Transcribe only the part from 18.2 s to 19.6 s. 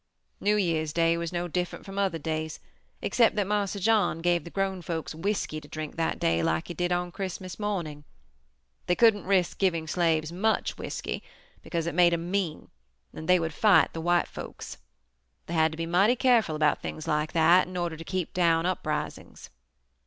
down uprisings.